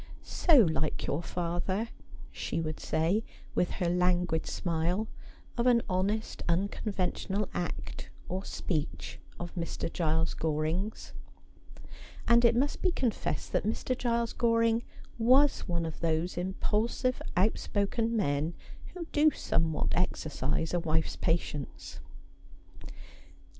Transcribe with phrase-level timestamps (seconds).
[0.45, 1.89] 'So like your father,'
[2.31, 5.07] she would say, with her languid smile,
[5.59, 9.93] of any honest unconventional act or speech of Mr.
[9.93, 11.13] Giles Goring's;
[12.27, 13.95] and it must be confessed that Mr.
[13.95, 14.81] Giles Goring
[15.19, 18.55] was one of those impulsive outspoken men
[18.95, 21.99] who do somewhat exercise a wife's patience.